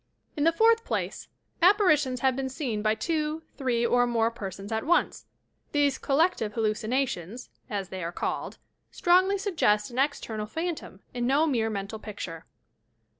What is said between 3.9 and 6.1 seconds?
more persons at once. These